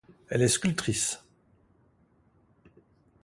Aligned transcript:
Elle 0.31 0.41
est 0.41 0.47
sculptrice. 0.47 1.23